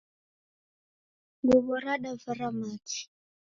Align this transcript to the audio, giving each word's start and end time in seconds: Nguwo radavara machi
Nguwo 1.41 1.73
radavara 1.83 2.47
machi 2.59 3.03